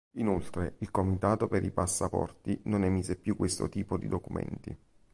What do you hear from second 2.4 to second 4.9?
non emise più questo tipo di documenti.